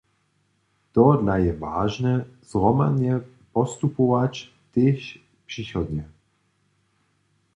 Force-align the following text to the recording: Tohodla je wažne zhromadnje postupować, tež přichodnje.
Tohodla 0.97 1.35
je 1.41 1.51
wažne 1.65 2.13
zhromadnje 2.53 3.19
postupować, 3.53 4.53
tež 4.73 5.19
přichodnje. 5.47 6.09